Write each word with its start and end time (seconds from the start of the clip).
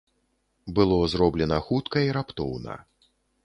Было 0.79 0.97
зроблена 1.11 1.61
хутка 1.67 2.05
і 2.09 2.11
раптоўна. 2.21 2.83